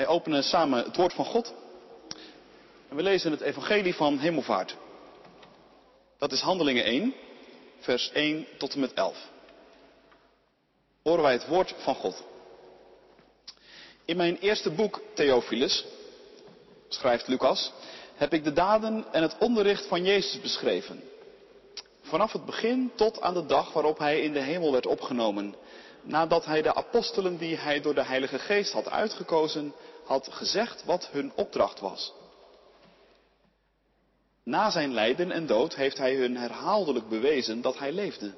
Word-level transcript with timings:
Wij 0.00 0.08
openen 0.08 0.42
samen 0.42 0.84
het 0.84 0.96
woord 0.96 1.12
van 1.12 1.24
God. 1.24 1.54
En 2.88 2.96
we 2.96 3.02
lezen 3.02 3.30
het 3.30 3.40
evangelie 3.40 3.94
van 3.94 4.18
Hemelvaart. 4.18 4.76
Dat 6.18 6.32
is 6.32 6.40
Handelingen 6.40 6.84
1, 6.84 7.14
vers 7.78 8.10
1 8.12 8.46
tot 8.58 8.74
en 8.74 8.80
met 8.80 8.92
11. 8.94 9.16
Horen 11.02 11.22
wij 11.22 11.32
het 11.32 11.46
woord 11.46 11.74
van 11.78 11.94
God. 11.94 12.24
In 14.04 14.16
mijn 14.16 14.38
eerste 14.38 14.70
boek, 14.70 15.00
Theophilus, 15.14 15.84
schrijft 16.88 17.28
Lucas, 17.28 17.72
heb 18.14 18.32
ik 18.32 18.44
de 18.44 18.52
daden 18.52 19.04
en 19.12 19.22
het 19.22 19.36
onderricht 19.38 19.86
van 19.86 20.04
Jezus 20.04 20.40
beschreven. 20.40 21.02
Vanaf 22.02 22.32
het 22.32 22.44
begin 22.44 22.92
tot 22.94 23.20
aan 23.20 23.34
de 23.34 23.46
dag 23.46 23.72
waarop 23.72 23.98
hij 23.98 24.20
in 24.20 24.32
de 24.32 24.42
hemel 24.42 24.72
werd 24.72 24.86
opgenomen, 24.86 25.54
nadat 26.02 26.44
hij 26.44 26.62
de 26.62 26.74
apostelen 26.74 27.36
die 27.36 27.56
hij 27.56 27.80
door 27.80 27.94
de 27.94 28.04
Heilige 28.04 28.38
Geest 28.38 28.72
had 28.72 28.90
uitgekozen, 28.90 29.74
had 30.04 30.28
gezegd 30.30 30.84
wat 30.84 31.08
hun 31.12 31.32
opdracht 31.34 31.80
was. 31.80 32.12
Na 34.42 34.70
zijn 34.70 34.92
lijden 34.92 35.30
en 35.30 35.46
dood 35.46 35.74
heeft 35.74 35.98
hij 35.98 36.14
hun 36.14 36.36
herhaaldelijk 36.36 37.08
bewezen 37.08 37.60
dat 37.60 37.78
hij 37.78 37.92
leefde. 37.92 38.34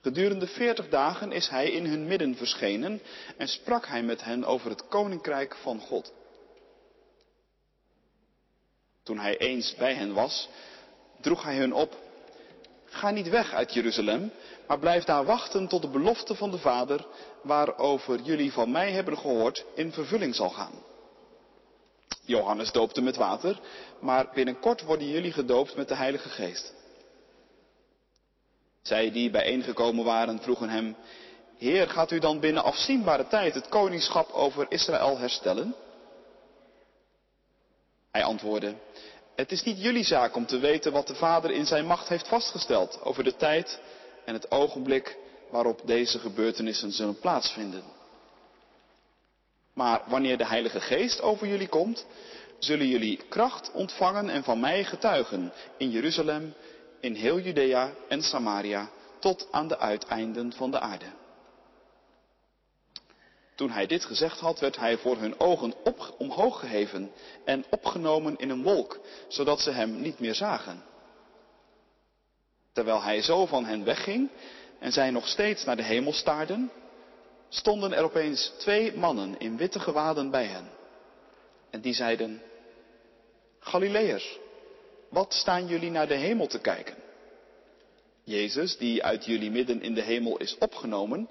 Gedurende 0.00 0.46
veertig 0.46 0.88
dagen 0.88 1.32
is 1.32 1.48
hij 1.48 1.70
in 1.70 1.86
hun 1.86 2.06
midden 2.06 2.36
verschenen 2.36 3.00
en 3.36 3.48
sprak 3.48 3.86
hij 3.86 4.02
met 4.02 4.24
hen 4.24 4.44
over 4.44 4.70
het 4.70 4.88
koninkrijk 4.88 5.56
van 5.56 5.80
God. 5.80 6.12
Toen 9.02 9.18
hij 9.18 9.38
eens 9.38 9.74
bij 9.74 9.94
hen 9.94 10.12
was, 10.12 10.48
droeg 11.20 11.42
hij 11.42 11.56
hun 11.56 11.74
op, 11.74 11.96
ga 12.92 13.10
niet 13.10 13.28
weg 13.28 13.52
uit 13.52 13.74
Jeruzalem, 13.74 14.32
maar 14.66 14.78
blijf 14.78 15.04
daar 15.04 15.24
wachten 15.24 15.68
tot 15.68 15.82
de 15.82 15.88
belofte 15.88 16.34
van 16.34 16.50
de 16.50 16.58
Vader, 16.58 17.06
waarover 17.42 18.20
jullie 18.20 18.52
van 18.52 18.70
mij 18.70 18.92
hebben 18.92 19.18
gehoord, 19.18 19.64
in 19.74 19.92
vervulling 19.92 20.34
zal 20.34 20.50
gaan. 20.50 20.72
Johannes 22.24 22.72
doopte 22.72 23.00
met 23.00 23.16
water, 23.16 23.60
maar 24.00 24.30
binnenkort 24.34 24.82
worden 24.82 25.08
jullie 25.08 25.32
gedoopt 25.32 25.76
met 25.76 25.88
de 25.88 25.94
Heilige 25.94 26.28
Geest. 26.28 26.74
Zij 28.82 29.10
die 29.10 29.30
bijeengekomen 29.30 30.04
waren 30.04 30.40
vroegen 30.40 30.68
hem, 30.68 30.96
Heer, 31.62 31.88
gaat 31.88 32.10
u 32.10 32.18
dan 32.18 32.40
binnen 32.40 32.62
afzienbare 32.62 33.26
tijd 33.26 33.54
het 33.54 33.68
koningschap 33.68 34.30
over 34.30 34.66
Israël 34.68 35.18
herstellen? 35.18 35.74
Hij 38.10 38.24
antwoordde, 38.24 38.74
het 39.34 39.52
is 39.52 39.62
niet 39.62 39.82
jullie 39.82 40.04
zaak 40.04 40.36
om 40.36 40.46
te 40.46 40.58
weten 40.58 40.92
wat 40.92 41.06
de 41.06 41.14
Vader 41.14 41.50
in 41.50 41.66
zijn 41.66 41.86
macht 41.86 42.08
heeft 42.08 42.28
vastgesteld 42.28 43.00
over 43.02 43.24
de 43.24 43.36
tijd 43.36 43.80
en 44.24 44.34
het 44.34 44.50
ogenblik 44.50 45.16
waarop 45.50 45.80
deze 45.84 46.18
gebeurtenissen 46.18 46.92
zullen 46.92 47.18
plaatsvinden. 47.18 47.82
Maar 49.74 50.02
wanneer 50.06 50.38
de 50.38 50.46
Heilige 50.46 50.80
Geest 50.80 51.20
over 51.20 51.46
jullie 51.46 51.68
komt, 51.68 52.06
zullen 52.58 52.88
jullie 52.88 53.20
kracht 53.28 53.70
ontvangen 53.72 54.28
en 54.28 54.44
van 54.44 54.60
mij 54.60 54.84
getuigen 54.84 55.52
in 55.76 55.90
Jeruzalem, 55.90 56.54
in 57.00 57.14
heel 57.14 57.40
Judea 57.40 57.90
en 58.08 58.22
Samaria, 58.22 58.90
tot 59.18 59.48
aan 59.50 59.68
de 59.68 59.78
uiteinden 59.78 60.52
van 60.52 60.70
de 60.70 60.80
aarde. 60.80 61.21
Toen 63.62 63.70
hij 63.70 63.86
dit 63.86 64.04
gezegd 64.04 64.40
had, 64.40 64.58
werd 64.58 64.76
hij 64.76 64.98
voor 64.98 65.16
hun 65.16 65.40
ogen 65.40 65.74
op, 65.84 66.14
omhoog 66.18 66.60
geheven 66.60 67.12
en 67.44 67.64
opgenomen 67.70 68.36
in 68.36 68.50
een 68.50 68.62
wolk, 68.62 69.00
zodat 69.28 69.60
ze 69.60 69.70
hem 69.70 70.00
niet 70.00 70.18
meer 70.18 70.34
zagen. 70.34 70.82
Terwijl 72.72 73.02
hij 73.02 73.22
zo 73.22 73.46
van 73.46 73.64
hen 73.64 73.84
wegging 73.84 74.30
en 74.78 74.92
zij 74.92 75.10
nog 75.10 75.28
steeds 75.28 75.64
naar 75.64 75.76
de 75.76 75.82
hemel 75.82 76.12
staarden, 76.12 76.70
stonden 77.48 77.92
er 77.92 78.04
opeens 78.04 78.52
twee 78.58 78.96
mannen 78.96 79.38
in 79.38 79.56
witte 79.56 79.80
gewaden 79.80 80.30
bij 80.30 80.46
hen. 80.46 80.70
En 81.70 81.80
die 81.80 81.94
zeiden, 81.94 82.42
Galileërs, 83.58 84.38
wat 85.08 85.34
staan 85.34 85.66
jullie 85.66 85.90
naar 85.90 86.08
de 86.08 86.14
hemel 86.14 86.46
te 86.46 86.60
kijken? 86.60 86.96
Jezus, 88.24 88.76
die 88.76 89.04
uit 89.04 89.24
jullie 89.24 89.50
midden 89.50 89.82
in 89.82 89.94
de 89.94 90.02
hemel 90.02 90.36
is 90.36 90.58
opgenomen, 90.58 91.28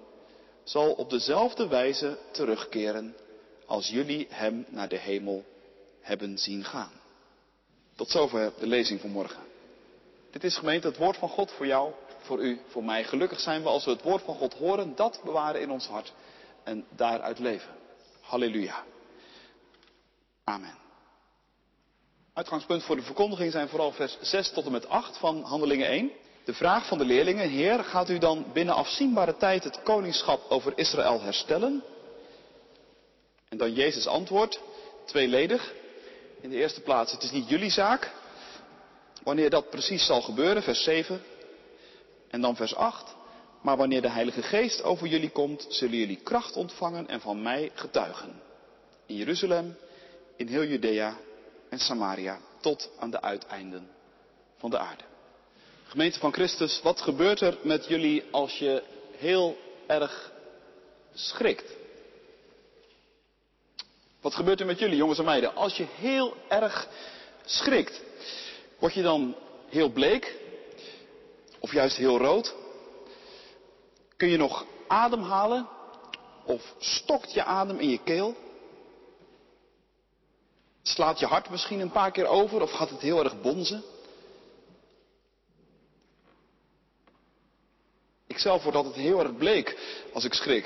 zal 0.64 0.92
op 0.92 1.10
dezelfde 1.10 1.68
wijze 1.68 2.18
terugkeren 2.32 3.16
als 3.66 3.88
jullie 3.88 4.28
hem 4.30 4.66
naar 4.70 4.90
de 4.90 4.98
hemel 4.98 5.46
hebben 6.02 6.38
zien 6.38 6.64
gaan. 6.64 6.92
Tot 7.96 8.10
zover 8.10 8.54
de 8.60 8.68
lezing 8.68 9.02
van 9.02 9.10
morgen. 9.10 9.44
Dit 10.32 10.44
is 10.44 10.58
gemeente 10.58 10.88
het 10.88 10.98
woord 10.98 11.18
van 11.18 11.30
God 11.30 11.52
voor 11.52 11.68
jou, 11.68 11.92
voor 12.22 12.44
u, 12.44 12.62
voor 12.68 12.84
mij. 12.84 13.04
Gelukkig 13.04 13.40
zijn 13.40 13.62
we 13.62 13.70
als 13.70 13.86
we 13.86 13.92
het 13.92 14.02
woord 14.02 14.24
van 14.24 14.36
God 14.36 14.54
horen, 14.54 14.96
dat 14.96 15.22
bewaren 15.24 15.62
in 15.62 15.72
ons 15.72 15.88
hart 15.88 16.14
en 16.64 16.86
daaruit 16.90 17.40
leven. 17.40 17.76
Halleluja. 18.22 18.84
Amen. 20.44 20.78
Uitgangspunt 22.34 22.84
voor 22.84 22.96
de 22.96 23.02
verkondiging 23.02 23.52
zijn 23.52 23.70
vooral 23.70 23.92
vers 23.92 24.18
6 24.22 24.52
tot 24.52 24.66
en 24.66 24.72
met 24.72 24.88
8 24.88 25.18
van 25.18 25.44
Handelingen 25.44 25.88
1. 25.88 26.12
De 26.44 26.54
vraag 26.54 26.88
van 26.88 26.98
de 26.98 27.06
leerlingen, 27.06 27.50
Heer, 27.50 27.84
gaat 27.84 28.10
u 28.10 28.18
dan 28.18 28.46
binnen 28.54 28.76
afzienbare 28.76 29.38
tijd 29.38 29.64
het 29.64 29.84
koningschap 29.84 30.42
over 30.50 30.78
Israël 30.78 31.22
herstellen? 31.22 31.84
En 33.50 33.58
dan 33.58 33.74
Jezus 33.74 34.08
antwoord, 34.08 34.60
tweeledig. 35.06 35.74
In 36.42 36.50
de 36.50 36.56
eerste 36.56 36.82
plaats, 36.82 37.12
het 37.12 37.24
is 37.24 37.32
niet 37.32 37.50
jullie 37.50 37.70
zaak. 37.70 38.12
Wanneer 39.24 39.50
dat 39.50 39.70
precies 39.70 40.06
zal 40.06 40.22
gebeuren, 40.22 40.64
vers 40.64 40.84
7. 40.84 41.22
En 42.30 42.42
dan 42.42 42.56
vers 42.56 42.76
8. 42.76 43.16
Maar 43.62 43.78
wanneer 43.78 44.02
de 44.02 44.10
Heilige 44.10 44.42
Geest 44.42 44.84
over 44.84 45.08
jullie 45.08 45.30
komt, 45.30 45.66
zullen 45.70 45.98
jullie 45.98 46.22
kracht 46.24 46.56
ontvangen 46.56 47.08
en 47.08 47.22
van 47.22 47.42
mij 47.42 47.72
getuigen. 47.74 48.42
In 49.06 49.16
Jeruzalem, 49.16 49.78
in 50.36 50.48
heel 50.48 50.64
Judea 50.64 51.18
en 51.70 51.80
Samaria, 51.80 52.40
tot 52.62 52.90
aan 53.00 53.12
de 53.12 53.22
uiteinden 53.22 53.90
van 54.58 54.70
de 54.70 54.78
aarde. 54.78 55.11
Gemeente 55.92 56.20
van 56.20 56.34
Christus, 56.34 56.82
wat 56.82 57.02
gebeurt 57.02 57.42
er 57.42 57.58
met 57.62 57.88
jullie 57.88 58.24
als 58.32 58.58
je 58.58 58.84
heel 59.18 59.58
erg 59.88 60.32
schrikt? 61.14 61.76
Wat 64.22 64.36
gebeurt 64.36 64.60
er 64.60 64.66
met 64.66 64.80
jullie, 64.80 64.96
jongens 64.96 65.20
en 65.20 65.26
meiden, 65.26 65.56
als 65.56 65.78
je 65.78 65.86
heel 65.96 66.36
erg 66.48 66.88
schrikt? 67.46 68.02
Word 68.80 68.94
je 68.94 69.02
dan 69.02 69.36
heel 69.70 69.90
bleek? 69.90 70.36
Of 71.60 71.72
juist 71.72 71.98
heel 71.98 72.18
rood? 72.18 72.56
Kun 74.18 74.28
je 74.28 74.38
nog 74.38 74.66
ademhalen? 74.88 75.68
Of 76.46 76.74
stokt 76.80 77.34
je 77.34 77.44
adem 77.44 77.80
in 77.80 77.90
je 77.90 78.04
keel? 78.04 78.36
Slaat 80.84 81.20
je 81.20 81.26
hart 81.26 81.50
misschien 81.50 81.80
een 81.80 81.92
paar 81.92 82.12
keer 82.12 82.28
over 82.28 82.62
of 82.62 82.72
gaat 82.72 82.90
het 82.90 83.02
heel 83.02 83.24
erg 83.24 83.42
bonzen? 83.42 83.84
Zelf 88.42 88.64
word 88.64 88.76
altijd 88.76 88.96
heel 88.96 89.20
erg 89.20 89.38
bleek 89.38 89.78
als 90.14 90.26
ik 90.26 90.34
schrik. 90.34 90.66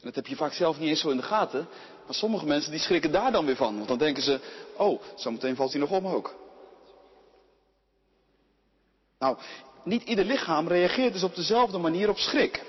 En 0.00 0.10
dat 0.10 0.14
heb 0.14 0.26
je 0.26 0.36
vaak 0.36 0.52
zelf 0.52 0.78
niet 0.78 0.88
eens 0.88 1.00
zo 1.00 1.10
in 1.10 1.16
de 1.16 1.22
gaten. 1.22 1.68
Maar 2.04 2.14
sommige 2.14 2.46
mensen 2.46 2.70
die 2.70 2.80
schrikken 2.80 3.12
daar 3.12 3.32
dan 3.32 3.46
weer 3.46 3.56
van. 3.56 3.76
Want 3.76 3.88
dan 3.88 3.98
denken 3.98 4.22
ze, 4.22 4.40
oh, 4.76 5.02
zometeen 5.14 5.56
valt 5.56 5.72
hij 5.72 5.80
nog 5.80 5.90
om 5.90 6.06
ook. 6.06 6.34
Nou, 9.18 9.36
niet 9.84 10.02
ieder 10.02 10.24
lichaam 10.24 10.68
reageert 10.68 11.12
dus 11.12 11.22
op 11.22 11.34
dezelfde 11.34 11.78
manier 11.78 12.08
op 12.08 12.18
schrik. 12.18 12.62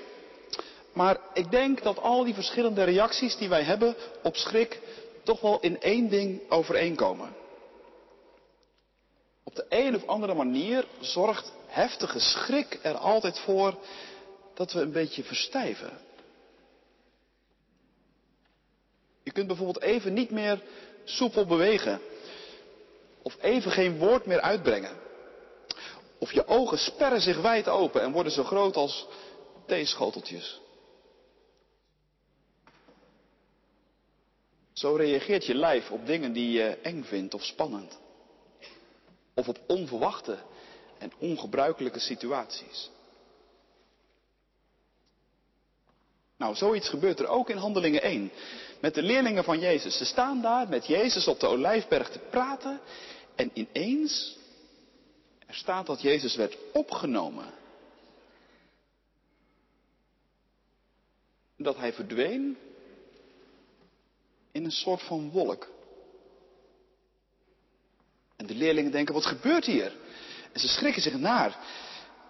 Maar 0.92 1.20
ik 1.32 1.50
denk 1.50 1.82
dat 1.82 1.98
al 1.98 2.24
die 2.24 2.34
verschillende 2.34 2.84
reacties 2.84 3.36
die 3.36 3.48
wij 3.48 3.62
hebben 3.62 3.96
op 4.22 4.36
schrik 4.36 4.80
toch 5.22 5.40
wel 5.40 5.60
in 5.60 5.80
één 5.80 6.08
ding 6.08 6.40
overeenkomen. 6.50 7.34
Op 9.44 9.54
de 9.54 9.66
een 9.68 9.96
of 9.96 10.06
andere 10.06 10.34
manier 10.34 10.86
zorgt 11.00 11.52
heftige 11.66 12.18
schrik 12.20 12.78
er 12.82 12.94
altijd 12.94 13.38
voor 13.38 13.78
dat 14.54 14.72
we 14.72 14.80
een 14.80 14.92
beetje 14.92 15.24
verstijven. 15.24 15.98
Je 19.22 19.32
kunt 19.32 19.46
bijvoorbeeld 19.46 19.82
even 19.82 20.12
niet 20.12 20.30
meer 20.30 20.62
soepel 21.04 21.46
bewegen. 21.46 22.00
Of 23.22 23.36
even 23.40 23.70
geen 23.70 23.98
woord 23.98 24.26
meer 24.26 24.40
uitbrengen. 24.40 24.96
Of 26.18 26.32
je 26.32 26.46
ogen 26.46 26.78
sperren 26.78 27.20
zich 27.20 27.40
wijd 27.40 27.68
open 27.68 28.02
en 28.02 28.12
worden 28.12 28.32
zo 28.32 28.44
groot 28.44 28.76
als 28.76 29.06
theeschoteltjes. 29.66 30.60
Zo 34.72 34.94
reageert 34.94 35.46
je 35.46 35.54
lijf 35.54 35.90
op 35.90 36.06
dingen 36.06 36.32
die 36.32 36.50
je 36.50 36.78
eng 36.82 37.02
vindt 37.04 37.34
of 37.34 37.44
spannend. 37.44 37.98
Of 39.34 39.48
op 39.48 39.58
onverwachte 39.66 40.38
en 40.98 41.12
ongebruikelijke 41.18 42.00
situaties. 42.00 42.90
Nou, 46.36 46.54
zoiets 46.54 46.88
gebeurt 46.88 47.18
er 47.18 47.28
ook 47.28 47.50
in 47.50 47.56
Handelingen 47.56 48.02
1. 48.02 48.30
Met 48.80 48.94
de 48.94 49.02
leerlingen 49.02 49.44
van 49.44 49.58
Jezus. 49.58 49.96
Ze 49.96 50.04
staan 50.04 50.42
daar 50.42 50.68
met 50.68 50.86
Jezus 50.86 51.28
op 51.28 51.40
de 51.40 51.46
Olijfberg 51.46 52.10
te 52.10 52.18
praten. 52.18 52.80
En 53.34 53.50
ineens, 53.52 54.38
er 55.46 55.54
staat 55.54 55.86
dat 55.86 56.02
Jezus 56.02 56.36
werd 56.36 56.56
opgenomen. 56.72 57.46
Dat 61.56 61.76
hij 61.76 61.92
verdween 61.92 62.56
een 64.64 64.70
soort 64.70 65.02
van 65.02 65.30
wolk. 65.30 65.68
En 68.36 68.46
de 68.46 68.54
leerlingen 68.54 68.90
denken, 68.90 69.14
wat 69.14 69.26
gebeurt 69.26 69.64
hier? 69.64 69.92
En 70.56 70.62
ze 70.62 70.68
schrikken 70.68 71.02
zich 71.02 71.18
naar. 71.18 71.56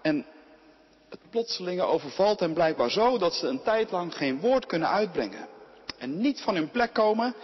En 0.03 0.27
het 1.09 1.31
plotselinge 1.31 1.83
overvalt 1.83 2.41
hen 2.41 2.53
blijkbaar 2.53 2.91
zo 2.91 3.19
dat 3.19 3.35
ze 3.35 3.47
een 3.47 3.63
tijd 3.63 3.91
lang 3.91 4.17
geen 4.17 4.41
woord 4.41 4.67
kunnen 4.67 4.89
uitbrengen. 4.89 5.49
En 5.99 6.21
niet 6.21 6.41
van 6.41 6.55
hun 6.55 6.71
plek 6.71 6.93
komen 6.93 7.35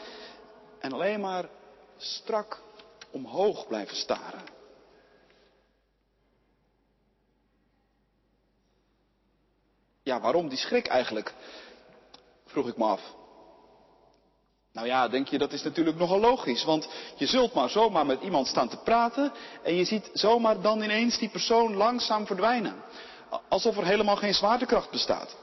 en 0.79 0.93
alleen 0.93 1.21
maar 1.21 1.49
strak 1.97 2.63
omhoog 3.11 3.67
blijven 3.67 3.97
staren. 3.97 4.43
Ja, 10.03 10.21
waarom 10.21 10.49
die 10.49 10.59
schrik 10.59 10.87
eigenlijk? 10.87 11.35
Vroeg 12.47 12.69
ik 12.69 12.77
me 12.77 12.85
af. 12.85 13.15
Nou 14.73 14.87
ja, 14.87 15.09
denk 15.09 15.29
je, 15.29 15.39
dat 15.39 15.53
is 15.53 15.63
natuurlijk 15.63 15.97
nogal 15.97 16.21
logisch. 16.21 16.65
Want 16.65 16.89
je 17.17 17.27
zult 17.27 17.55
maar 17.55 17.71
zomaar 17.71 18.07
met 18.07 18.23
iemand 18.23 18.47
staan 18.47 18.69
te 18.69 18.77
praten 18.77 19.33
en 19.63 19.75
je 19.75 19.85
ziet 19.85 20.11
zomaar 20.13 20.61
dan 20.61 20.83
ineens 20.83 21.19
die 21.19 21.29
persoon 21.29 21.75
langzaam 21.75 22.27
verdwijnen. 22.27 22.83
Alsof 23.49 23.77
er 23.77 23.85
helemaal 23.85 24.17
geen 24.17 24.35
zwaartekracht 24.35 24.91
bestaat. 24.91 25.37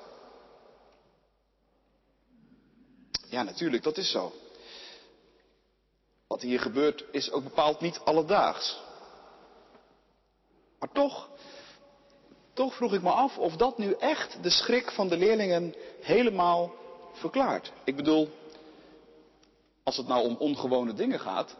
Ja, 3.30 3.44
natuurlijk, 3.44 3.84
dat 3.84 3.98
is 3.98 4.12
zo. 4.12 4.32
Wat 6.28 6.42
hier 6.42 6.60
gebeurt 6.60 7.06
is 7.12 7.32
ook 7.32 7.44
bepaald 7.44 7.82
niet 7.82 8.00
alledaags. 8.04 8.80
Maar 10.80 10.92
toch, 10.92 11.30
toch 12.54 12.76
vroeg 12.76 12.94
ik 12.94 13.02
me 13.02 13.12
af 13.12 13.38
of 13.38 13.56
dat 13.56 13.78
nu 13.78 13.94
echt 13.94 14.44
de 14.44 14.50
schrik 14.50 14.92
van 14.92 15.08
de 15.08 15.18
leerlingen 15.18 15.76
helemaal 16.02 16.74
verklaart. 17.14 17.72
Ik 17.84 17.96
bedoel, 17.96 18.30
als 19.90 19.98
het 19.98 20.08
nou 20.08 20.26
om 20.26 20.36
ongewone 20.36 20.94
dingen 20.94 21.20
gaat, 21.20 21.56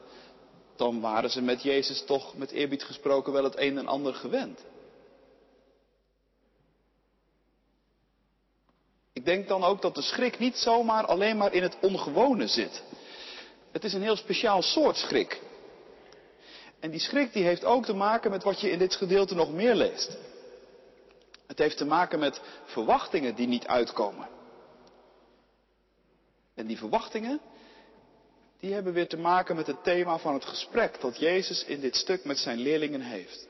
dan 0.76 1.02
waren 1.02 1.30
ze 1.30 1.42
met 1.42 1.64
Jezus 1.64 2.06
toch 2.06 2.38
met 2.38 2.52
eerbied 2.52 2.84
gesproken 2.84 3.34
wel 3.34 3.44
het 3.44 3.58
een 3.58 3.78
en 3.78 3.88
ander 3.88 4.14
gewend. 4.14 4.60
Ik 9.14 9.26
denk 9.26 9.48
dan 9.48 9.64
ook 9.64 9.82
dat 9.82 9.96
de 9.96 10.02
schrik 10.02 10.40
niet 10.40 10.58
zomaar 10.58 11.06
alleen 11.06 11.38
maar 11.38 11.54
in 11.54 11.64
het 11.64 11.78
ongewone 11.82 12.48
zit. 12.48 12.84
Het 13.72 13.84
is 13.84 13.94
een 13.94 14.02
heel 14.02 14.16
speciaal 14.16 14.62
soort 14.62 14.96
schrik. 14.96 15.42
En 16.80 16.92
die 16.92 17.00
schrik 17.00 17.34
die 17.34 17.44
heeft 17.44 17.66
ook 17.66 17.86
te 17.86 17.94
maken 17.94 18.32
met 18.32 18.44
wat 18.44 18.62
je 18.62 18.72
in 18.72 18.80
dit 18.80 18.96
gedeelte 18.96 19.36
nog 19.36 19.52
meer 19.52 19.76
leest. 19.76 20.18
Het 21.48 21.58
heeft 21.58 21.78
te 21.78 21.86
maken 21.86 22.20
met 22.20 22.42
verwachtingen 22.66 23.36
die 23.36 23.48
niet 23.48 23.68
uitkomen. 23.68 24.30
En 26.56 26.68
die 26.68 26.78
verwachtingen, 26.78 27.42
die 28.60 28.74
hebben 28.74 28.94
weer 28.94 29.08
te 29.08 29.18
maken 29.18 29.56
met 29.56 29.68
het 29.68 29.84
thema 29.84 30.18
van 30.18 30.34
het 30.34 30.46
gesprek 30.46 31.02
dat 31.02 31.20
Jezus 31.20 31.64
in 31.64 31.80
dit 31.80 31.96
stuk 31.96 32.24
met 32.24 32.38
zijn 32.38 32.58
leerlingen 32.58 33.02
heeft. 33.02 33.48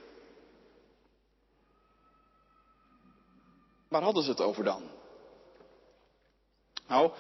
Waar 3.88 4.04
hadden 4.04 4.24
ze 4.24 4.30
het 4.30 4.42
over 4.42 4.64
dan? 4.64 4.84
Nou, 6.88 7.12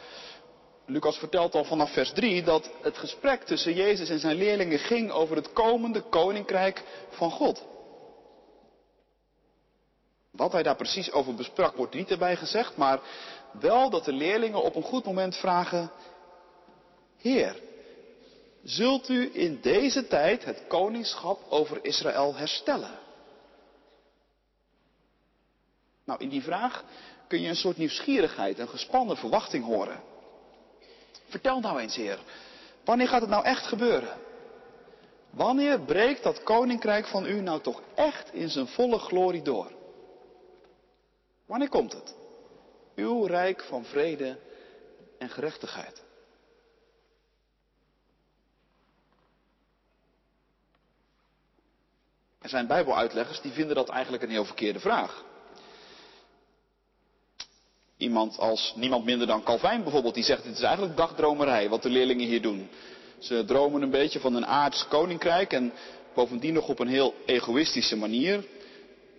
Lucas 0.86 1.18
vertelt 1.18 1.56
al 1.56 1.64
vanaf 1.64 1.94
vers 1.94 2.12
3 2.12 2.44
dat 2.44 2.70
het 2.82 2.98
gesprek 2.98 3.44
tussen 3.44 3.74
Jezus 3.74 4.10
en 4.10 4.20
zijn 4.20 4.36
leerlingen 4.36 4.80
ging 4.80 5.12
over 5.12 5.36
het 5.36 5.54
komende 5.54 6.02
koninkrijk 6.02 6.84
van 7.10 7.32
God. 7.32 7.66
Wat 10.32 10.52
hij 10.52 10.64
daar 10.64 10.76
precies 10.76 11.12
over 11.12 11.36
besprak 11.36 11.76
wordt 11.76 11.94
niet 11.94 12.12
erbij 12.12 12.36
gezegd, 12.36 12.78
maar 12.78 13.00
wel 13.52 13.90
dat 13.90 14.06
de 14.06 14.14
leerlingen 14.14 14.64
op 14.64 14.76
een 14.76 14.84
goed 14.84 15.06
moment 15.06 15.36
vragen, 15.36 15.92
Heer, 17.18 17.69
zult 18.69 19.10
u 19.10 19.30
in 19.33 19.62
deze 19.62 20.07
tijd 20.07 20.45
het 20.45 20.68
koningschap 20.68 21.39
over 21.50 21.80
Israël 21.81 22.36
herstellen? 22.36 23.00
Nou, 26.04 26.24
in 26.24 26.30
die 26.30 26.44
vraag 26.44 26.83
kun 27.27 27.42
je 27.42 27.48
een 27.48 27.56
soort 27.56 27.77
nieuwsgierigheid, 27.77 28.60
een 28.60 28.69
gespannen 28.69 29.18
verwachting 29.18 29.66
horen. 29.66 30.01
Vertel 31.27 31.60
nou 31.60 31.80
eens, 31.80 31.95
Heer, 31.95 32.19
wanneer 32.86 33.07
gaat 33.07 33.21
het 33.21 33.30
nou 33.30 33.44
echt 33.44 33.68
gebeuren? 33.68 34.18
Wanneer 35.30 35.80
breekt 35.80 36.24
dat 36.24 36.44
koninkrijk 36.44 37.07
van 37.07 37.25
u 37.25 37.42
nou 37.42 37.62
toch 37.62 37.81
echt 37.95 38.33
in 38.33 38.50
zijn 38.50 38.68
volle 38.68 39.00
glorie 39.00 39.42
door? 39.42 39.71
Wanneer 41.45 41.69
komt 41.69 41.94
het? 41.94 42.16
Uw 42.95 43.25
rijk 43.25 43.63
van 43.63 43.86
vrede 43.86 44.39
en 45.18 45.30
gerechtigheid. 45.30 46.07
Er 52.42 52.50
zijn 52.50 52.68
Bijbeluitleggers 52.68 53.42
die 53.42 53.52
vinden 53.52 53.76
dat 53.76 53.90
eigenlijk 53.90 54.24
een 54.24 54.30
heel 54.30 54.46
verkeerde 54.46 54.80
vraag. 54.80 55.24
Iemand 57.98 58.38
als 58.38 58.74
niemand 58.76 59.06
minder 59.06 59.28
dan 59.28 59.44
Calvijn 59.44 59.84
bijvoorbeeld, 59.84 60.14
die 60.14 60.24
zegt 60.24 60.44
het 60.44 60.56
is 60.56 60.62
eigenlijk 60.62 60.98
dagdromerij 60.98 61.70
wat 61.70 61.82
de 61.82 61.90
leerlingen 61.90 62.28
hier 62.28 62.42
doen. 62.42 62.70
Ze 63.20 63.46
dromen 63.46 63.82
een 63.82 63.90
beetje 63.90 64.20
van 64.20 64.36
een 64.36 64.46
aards 64.46 64.88
koninkrijk 64.88 65.54
en 65.54 65.74
bovendien 66.14 66.54
nog 66.54 66.68
op 66.68 66.80
een 66.80 66.88
heel 66.88 67.14
egoïstische 67.26 67.96
manier. 67.96 68.46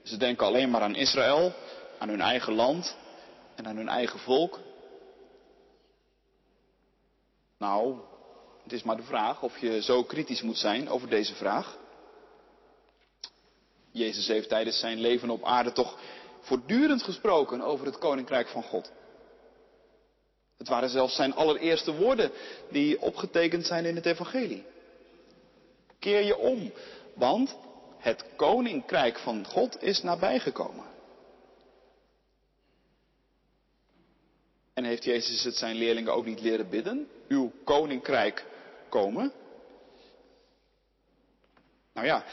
Ze 0.03 0.17
denken 0.17 0.47
alleen 0.47 0.71
maar 0.71 0.83
aan 0.83 0.95
Israël, 0.95 1.53
aan 1.99 2.09
hun 2.09 2.21
eigen 2.21 2.53
land 2.53 2.97
en 3.55 3.67
aan 3.67 3.77
hun 3.77 3.89
eigen 3.89 4.19
volk. 4.19 4.59
Nou, 7.59 7.97
het 8.63 8.73
is 8.73 8.83
maar 8.83 8.97
de 8.97 9.03
vraag 9.03 9.43
of 9.43 9.59
je 9.59 9.83
zo 9.83 10.03
kritisch 10.03 10.43
moet 10.43 10.59
zijn 10.59 10.89
over 10.89 11.09
deze 11.09 11.35
vraag. 11.35 11.79
Jezus 13.93 14.27
heeft 14.27 14.49
tijdens 14.49 14.79
zijn 14.79 15.01
leven 15.01 15.31
op 15.31 15.45
aarde 15.45 15.73
toch 15.73 15.99
voortdurend 16.41 17.03
gesproken 17.03 17.61
over 17.61 17.87
het 17.87 17.99
koninkrijk 17.99 18.49
van 18.49 18.63
God. 18.63 18.91
Het 20.57 20.69
waren 20.69 20.89
zelfs 20.89 21.15
zijn 21.15 21.35
allereerste 21.35 21.95
woorden 21.95 22.31
die 22.71 23.01
opgetekend 23.01 23.67
zijn 23.67 23.85
in 23.85 23.97
het 23.97 24.07
evangelie. 24.07 24.65
Keer 25.99 26.23
je 26.23 26.37
om, 26.37 26.73
want 27.15 27.57
het 27.99 28.25
koninkrijk 28.37 29.19
van 29.19 29.47
God 29.47 29.83
is 29.83 30.03
nabijgekomen. 30.03 30.85
En 34.75 34.85
heeft 34.85 35.05
Jezus 35.05 35.45
het 35.45 35.57
zijn 35.57 35.77
leerlingen 35.77 36.15
ook 36.15 36.25
niet 36.25 36.41
leren 36.41 36.69
bidden? 36.69 37.09
Uw 37.29 37.53
koninkrijk 37.65 38.45
komen? 38.89 39.33
Nou 41.93 42.07
ja, 42.07 42.25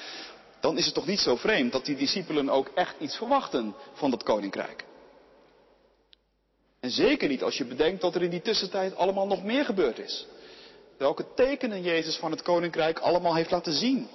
dan 0.68 0.78
is 0.78 0.86
het 0.86 0.94
toch 0.94 1.06
niet 1.06 1.20
zo 1.20 1.36
vreemd 1.36 1.72
dat 1.72 1.86
die 1.86 1.96
discipelen 1.96 2.50
ook 2.50 2.72
echt 2.76 2.96
iets 3.00 3.18
verwachten 3.18 3.76
van 3.94 4.12
dat 4.12 4.24
koninkrijk. 4.24 4.86
En 6.80 6.90
zeker 6.90 7.28
niet 7.28 7.44
als 7.44 7.58
je 7.58 7.66
bedenkt 7.66 8.02
dat 8.02 8.16
er 8.16 8.24
in 8.24 8.30
die 8.30 8.42
tussentijd 8.42 8.96
allemaal 8.96 9.28
nog 9.28 9.44
meer 9.44 9.66
gebeurd 9.66 10.00
is. 10.00 10.28
Welke 10.98 11.26
tekenen 11.36 11.82
Jezus 11.82 12.16
van 12.16 12.32
het 12.32 12.42
koninkrijk 12.42 13.00
allemaal 13.00 13.36
heeft 13.36 13.52
laten 13.52 13.74
zien. 13.74 14.08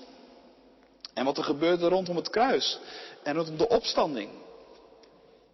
En 1.15 1.25
wat 1.25 1.39
er 1.39 1.45
gebeurde 1.45 1.89
rondom 1.89 2.17
het 2.17 2.31
kruis 2.31 2.79
en 3.23 3.35
rondom 3.35 3.57
de 3.57 3.69
opstanding. 3.69 4.31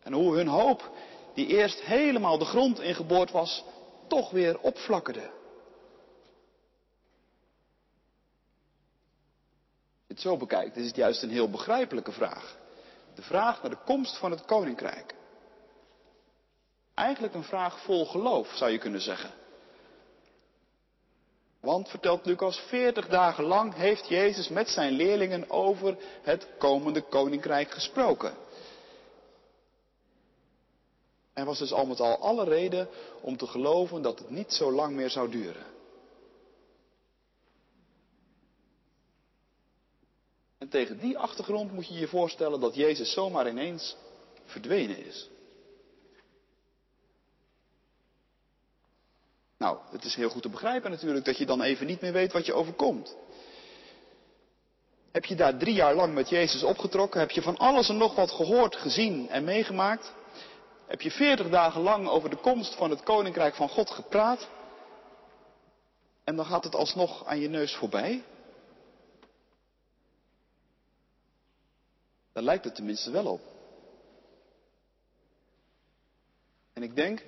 En 0.02 0.12
hoe 0.12 0.37
hun 0.37 0.49
hoop, 0.49 0.90
die 1.35 1.47
eerst 1.47 1.81
helemaal 1.81 2.38
de 2.38 2.45
grond 2.45 2.81
ingeboord 2.81 3.31
was, 3.31 3.64
toch 4.09 4.31
weer 4.31 4.59
opflakkerde. 4.61 5.31
Het 10.19 10.27
zo 10.27 10.37
bekijkt, 10.37 10.77
is 10.77 10.87
het 10.87 10.97
juist 10.97 11.23
een 11.23 11.31
heel 11.31 11.51
begrijpelijke 11.51 12.13
vraag. 12.13 12.57
De 13.15 13.23
vraag 13.23 13.63
naar 13.63 13.71
de 13.71 13.85
komst 13.85 14.17
van 14.17 14.31
het 14.31 14.45
koninkrijk. 14.45 15.15
Eigenlijk 16.95 17.35
een 17.35 17.45
vraag 17.45 17.81
vol 17.81 18.07
geloof, 18.07 18.53
zou 18.55 18.71
je 18.71 18.79
kunnen 18.79 19.01
zeggen. 19.01 19.31
Want, 21.61 21.89
vertelt 21.89 22.27
Lucas, 22.27 22.59
veertig 22.59 23.09
dagen 23.09 23.45
lang 23.45 23.75
heeft 23.75 24.09
Jezus 24.09 24.49
met 24.49 24.69
zijn 24.69 24.93
leerlingen 24.93 25.51
over 25.51 25.97
het 26.23 26.47
komende 26.59 27.01
koninkrijk 27.01 27.71
gesproken. 27.71 28.35
Er 31.33 31.45
was 31.45 31.59
dus 31.59 31.73
al 31.73 31.87
met 31.87 32.01
al 32.01 32.19
alle 32.19 32.45
reden 32.45 32.89
om 33.21 33.37
te 33.37 33.47
geloven 33.47 34.03
dat 34.03 34.19
het 34.19 34.31
niet 34.31 34.53
zo 34.53 34.73
lang 34.73 34.95
meer 34.95 35.11
zou 35.11 35.31
duren. 35.31 35.78
En 40.69 40.75
tegen 40.75 40.99
die 40.99 41.19
achtergrond 41.19 41.73
moet 41.73 41.89
je 41.89 41.95
je 41.95 42.09
voorstellen 42.09 42.61
dat 42.61 42.75
Jezus 42.75 43.13
zomaar 43.13 43.49
ineens 43.49 43.97
verdwenen 44.45 45.07
is. 45.07 45.29
Nou, 49.59 49.79
het 49.91 50.05
is 50.05 50.15
heel 50.15 50.29
goed 50.29 50.43
te 50.43 50.49
begrijpen 50.49 50.91
natuurlijk 50.91 51.25
dat 51.25 51.39
je 51.39 51.47
dan 51.47 51.63
even 51.63 51.87
niet 51.87 52.01
meer 52.01 52.13
weet 52.13 52.33
wat 52.33 52.47
je 52.47 52.53
overkomt. 52.53 53.17
Heb 55.13 55.25
je 55.25 55.35
daar 55.35 55.59
drie 55.59 55.75
jaar 55.75 55.95
lang 55.95 56.15
met 56.15 56.29
Jezus 56.29 56.63
opgetrokken? 56.63 57.21
Heb 57.21 57.31
je 57.31 57.43
van 57.43 57.57
alles 57.57 57.89
en 57.89 57.97
nog 57.97 58.15
wat 58.15 58.31
gehoord, 58.31 58.77
gezien 58.77 59.29
en 59.29 59.45
meegemaakt? 59.45 60.13
Heb 60.87 61.01
je 61.01 61.11
veertig 61.11 61.49
dagen 61.49 61.81
lang 61.81 62.09
over 62.09 62.31
de 62.31 62.37
komst 62.37 62.75
van 62.75 62.91
het 62.91 63.03
Koninkrijk 63.03 63.55
van 63.55 63.69
God 63.69 63.91
gepraat? 63.91 64.49
En 66.25 66.37
dan 66.37 66.45
gaat 66.47 66.65
het 66.65 66.75
alsnog 66.75 67.27
aan 67.27 67.41
je 67.41 67.49
neus 67.49 67.75
voorbij. 67.75 68.25
Daar 72.33 72.43
lijkt 72.43 72.65
het 72.65 72.75
tenminste 72.75 73.11
wel 73.11 73.27
op. 73.27 73.41
En 76.73 76.83
ik 76.83 76.97
denk, 76.97 77.25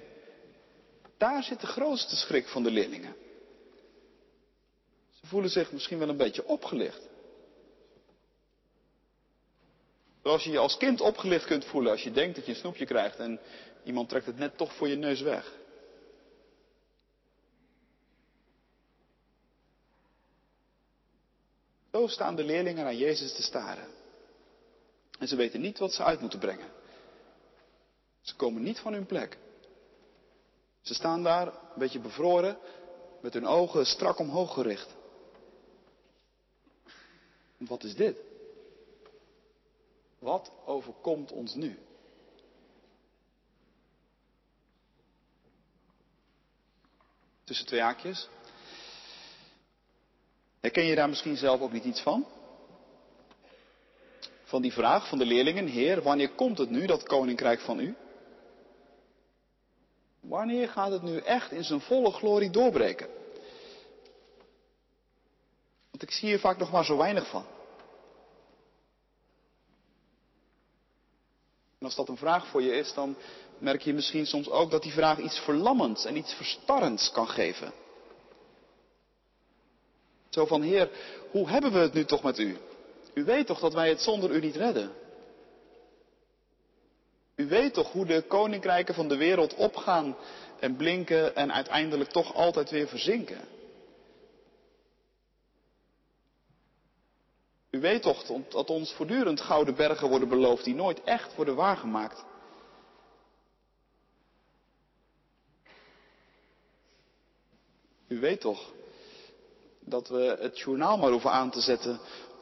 daar 1.16 1.42
zit 1.42 1.60
de 1.60 1.66
grootste 1.66 2.16
schrik 2.16 2.48
van 2.48 2.62
de 2.62 2.70
leerlingen. 2.70 3.14
Ze 5.10 5.26
voelen 5.26 5.50
zich 5.50 5.72
misschien 5.72 5.98
wel 5.98 6.08
een 6.08 6.16
beetje 6.16 6.46
opgelicht. 6.46 7.08
Zoals 10.22 10.44
je 10.44 10.50
je 10.50 10.58
als 10.58 10.76
kind 10.76 11.00
opgelicht 11.00 11.44
kunt 11.44 11.64
voelen 11.64 11.92
als 11.92 12.02
je 12.02 12.10
denkt 12.10 12.36
dat 12.36 12.44
je 12.46 12.52
een 12.52 12.58
snoepje 12.58 12.86
krijgt 12.86 13.18
en 13.18 13.40
iemand 13.84 14.08
trekt 14.08 14.26
het 14.26 14.38
net 14.38 14.56
toch 14.56 14.74
voor 14.74 14.88
je 14.88 14.96
neus 14.96 15.20
weg. 15.20 15.58
Zo 21.92 22.06
staan 22.06 22.36
de 22.36 22.44
leerlingen 22.44 22.86
aan 22.86 22.96
Jezus 22.96 23.34
te 23.34 23.42
staren. 23.42 23.99
En 25.20 25.28
ze 25.28 25.36
weten 25.36 25.60
niet 25.60 25.78
wat 25.78 25.92
ze 25.92 26.04
uit 26.04 26.20
moeten 26.20 26.38
brengen. 26.38 26.68
Ze 28.20 28.36
komen 28.36 28.62
niet 28.62 28.78
van 28.78 28.92
hun 28.92 29.06
plek. 29.06 29.38
Ze 30.80 30.94
staan 30.94 31.22
daar 31.22 31.46
een 31.46 31.78
beetje 31.78 32.00
bevroren, 32.00 32.58
met 33.20 33.34
hun 33.34 33.46
ogen 33.46 33.86
strak 33.86 34.18
omhoog 34.18 34.54
gericht. 34.54 34.96
Wat 37.56 37.84
is 37.84 37.94
dit? 37.94 38.16
Wat 40.18 40.52
overkomt 40.64 41.32
ons 41.32 41.54
nu? 41.54 41.78
Tussen 47.44 47.66
twee 47.66 47.80
haakjes. 47.80 48.28
Herken 50.60 50.84
je 50.84 50.94
daar 50.94 51.08
misschien 51.08 51.36
zelf 51.36 51.60
ook 51.60 51.72
niet 51.72 51.84
iets 51.84 52.00
van? 52.00 52.26
Van 54.50 54.62
die 54.62 54.72
vraag 54.72 55.08
van 55.08 55.18
de 55.18 55.24
leerlingen, 55.24 55.66
Heer, 55.66 56.02
wanneer 56.02 56.30
komt 56.30 56.58
het 56.58 56.70
nu, 56.70 56.86
dat 56.86 57.02
koninkrijk 57.02 57.60
van 57.60 57.80
u? 57.80 57.96
Wanneer 60.20 60.68
gaat 60.68 60.90
het 60.90 61.02
nu 61.02 61.18
echt 61.18 61.52
in 61.52 61.64
zijn 61.64 61.80
volle 61.80 62.10
glorie 62.10 62.50
doorbreken? 62.50 63.08
Want 65.90 66.02
ik 66.02 66.10
zie 66.10 66.28
hier 66.28 66.38
vaak 66.38 66.58
nog 66.58 66.72
maar 66.72 66.84
zo 66.84 66.96
weinig 66.96 67.28
van. 67.28 67.44
En 71.78 71.86
als 71.86 71.94
dat 71.94 72.08
een 72.08 72.16
vraag 72.16 72.46
voor 72.46 72.62
je 72.62 72.72
is, 72.72 72.94
dan 72.94 73.16
merk 73.58 73.82
je 73.82 73.92
misschien 73.92 74.26
soms 74.26 74.48
ook 74.48 74.70
dat 74.70 74.82
die 74.82 74.92
vraag 74.92 75.18
iets 75.18 75.38
verlammends 75.38 76.04
en 76.04 76.16
iets 76.16 76.34
verstarrends 76.34 77.10
kan 77.10 77.28
geven. 77.28 77.72
Zo 80.28 80.46
van, 80.46 80.62
Heer, 80.62 80.90
hoe 81.30 81.48
hebben 81.48 81.72
we 81.72 81.78
het 81.78 81.94
nu 81.94 82.04
toch 82.04 82.22
met 82.22 82.38
u? 82.38 82.58
U 83.14 83.24
weet 83.24 83.46
toch 83.46 83.60
dat 83.60 83.72
wij 83.72 83.88
het 83.88 84.00
zonder 84.00 84.30
u 84.30 84.40
niet 84.40 84.56
redden? 84.56 84.92
U 87.36 87.48
weet 87.48 87.74
toch 87.74 87.92
hoe 87.92 88.06
de 88.06 88.22
koninkrijken 88.22 88.94
van 88.94 89.08
de 89.08 89.16
wereld 89.16 89.54
opgaan 89.54 90.16
en 90.60 90.76
blinken 90.76 91.36
en 91.36 91.52
uiteindelijk 91.52 92.10
toch 92.10 92.34
altijd 92.34 92.70
weer 92.70 92.88
verzinken? 92.88 93.40
U 97.70 97.80
weet 97.80 98.02
toch 98.02 98.24
dat 98.48 98.70
ons 98.70 98.92
voortdurend 98.92 99.40
gouden 99.40 99.74
bergen 99.74 100.08
worden 100.08 100.28
beloofd 100.28 100.64
die 100.64 100.74
nooit 100.74 101.02
echt 101.02 101.34
worden 101.36 101.54
waargemaakt? 101.54 102.24
U 108.08 108.20
weet 108.20 108.40
toch 108.40 108.72
dat 109.80 110.08
we 110.08 110.36
het 110.40 110.58
journaal 110.58 110.96
maar 110.98 111.10
hoeven 111.10 111.30
aan 111.30 111.50
te 111.50 111.60
zetten 111.60 112.00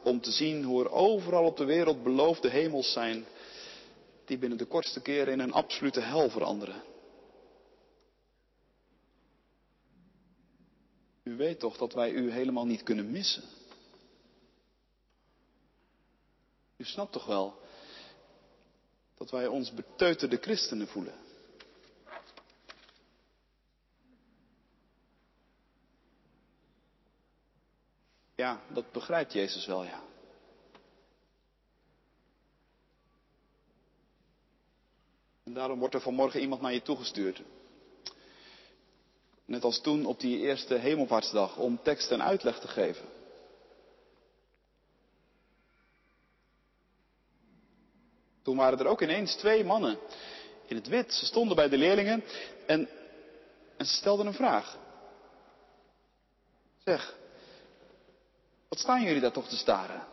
om 0.09 0.21
te 0.21 0.31
zien 0.31 0.63
hoe 0.63 0.83
er 0.83 0.91
overal 0.91 1.45
op 1.45 1.57
de 1.57 1.65
wereld 1.65 2.03
beloofde 2.03 2.49
hemels 2.49 2.91
zijn 2.91 3.25
die 4.25 4.37
binnen 4.37 4.57
de 4.57 4.65
kortste 4.65 5.01
keren 5.01 5.33
in 5.33 5.39
een 5.39 5.51
absolute 5.51 5.99
hel 5.99 6.29
veranderen. 6.29 6.81
U 11.23 11.35
weet 11.35 11.59
toch 11.59 11.77
dat 11.77 11.93
wij 11.93 12.11
u 12.11 12.31
helemaal 12.31 12.65
niet 12.65 12.83
kunnen 12.83 13.11
missen. 13.11 13.43
U 16.77 16.83
snapt 16.83 17.11
toch 17.11 17.25
wel 17.25 17.59
dat 19.17 19.31
wij 19.31 19.47
ons 19.47 19.73
beteuterde 19.73 20.37
christenen 20.37 20.87
voelen. 20.87 21.28
Ja, 28.39 28.61
dat 28.67 28.91
begrijpt 28.91 29.33
Jezus 29.33 29.65
wel, 29.65 29.83
ja. 29.83 30.01
En 35.43 35.53
daarom 35.53 35.79
wordt 35.79 35.93
er 35.93 36.01
vanmorgen 36.01 36.39
iemand 36.39 36.61
naar 36.61 36.73
je 36.73 36.81
toegestuurd. 36.81 37.41
Net 39.45 39.63
als 39.63 39.81
toen 39.81 40.05
op 40.05 40.19
die 40.19 40.39
eerste 40.39 40.75
hemelvaartsdag 40.75 41.57
om 41.57 41.79
tekst 41.83 42.11
en 42.11 42.23
uitleg 42.23 42.59
te 42.59 42.67
geven. 42.67 43.05
Toen 48.41 48.57
waren 48.57 48.79
er 48.79 48.87
ook 48.87 49.01
ineens 49.01 49.35
twee 49.35 49.63
mannen 49.63 49.99
in 50.65 50.75
het 50.75 50.87
wit. 50.87 51.13
Ze 51.13 51.25
stonden 51.25 51.55
bij 51.55 51.69
de 51.69 51.77
leerlingen 51.77 52.23
en, 52.65 52.89
en 53.77 53.85
ze 53.85 53.95
stelden 53.95 54.25
een 54.25 54.33
vraag. 54.33 54.77
Zeg, 56.83 57.17
wat 58.69 58.79
staan 58.79 59.03
jullie 59.03 59.21
daar 59.21 59.31
toch 59.31 59.47
te 59.47 59.57
staren? 59.57 60.07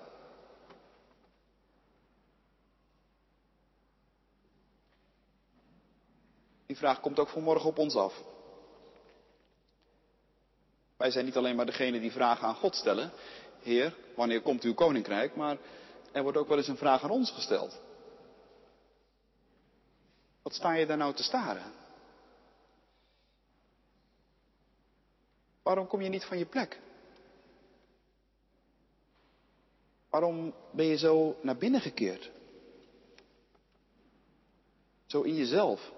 Die 6.67 6.77
vraag 6.77 7.01
komt 7.01 7.19
ook 7.19 7.29
vanmorgen 7.29 7.69
op 7.69 7.79
ons 7.79 7.95
af. 7.97 8.23
Wij 10.97 11.11
zijn 11.11 11.25
niet 11.25 11.37
alleen 11.37 11.57
maar 11.57 11.67
degene 11.67 12.01
die 12.01 12.13
vragen 12.13 12.49
aan 12.49 12.55
God 12.55 12.75
stellen. 12.75 13.13
Heer, 13.63 13.97
wanneer 14.15 14.43
komt 14.43 14.63
uw 14.63 14.75
koninkrijk? 14.75 15.37
Maar 15.37 15.57
er 16.13 16.23
wordt 16.23 16.39
ook 16.39 16.49
wel 16.49 16.57
eens 16.57 16.69
een 16.69 16.77
vraag 16.77 17.03
aan 17.03 17.11
ons 17.11 17.31
gesteld. 17.31 17.81
Wat 20.43 20.55
sta 20.55 20.73
je 20.73 20.87
daar 20.87 20.97
nou 20.97 21.15
te 21.15 21.23
staren? 21.23 21.73
Waarom 25.63 25.87
kom 25.87 26.01
je 26.01 26.09
niet 26.09 26.25
van 26.25 26.39
je 26.39 26.47
plek? 26.47 26.81
Waarom 30.17 30.55
ben 30.71 30.87
je 30.87 30.97
zo 30.97 31.37
naar 31.43 31.57
binnen 31.57 31.81
gekeerd? 31.81 32.31
Zo 35.07 35.23
in 35.23 35.35
jezelf. 35.35 35.93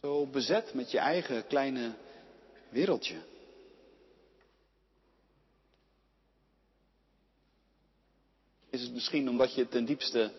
Zo 0.00 0.26
bezet 0.26 0.74
met 0.74 0.90
je 0.90 0.98
eigen 0.98 1.46
kleine 1.46 1.94
wereldje. 2.68 3.16
Is 8.70 8.82
het 8.82 8.92
misschien 8.92 9.28
omdat 9.28 9.54
je 9.54 9.68
ten 9.68 9.84
diepste 9.84 10.32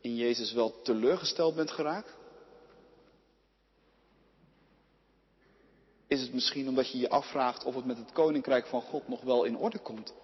in 0.00 0.16
Jezus 0.16 0.52
wel 0.52 0.82
teleurgesteld 0.82 1.54
bent 1.54 1.70
geraakt? 1.70 2.14
Is 6.06 6.20
het 6.20 6.32
misschien 6.32 6.68
omdat 6.68 6.90
je 6.90 6.98
je 6.98 7.08
afvraagt 7.08 7.64
of 7.64 7.74
het 7.74 7.84
met 7.84 7.98
het 7.98 8.12
koninkrijk 8.12 8.66
van 8.66 8.82
God 8.82 9.08
nog 9.08 9.20
wel 9.22 9.44
in 9.44 9.56
orde 9.56 9.78
komt? 9.78 10.20